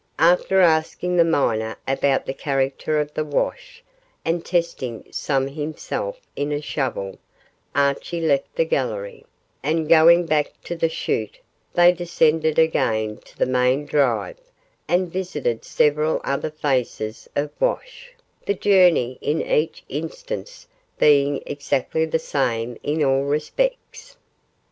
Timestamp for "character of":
2.33-3.13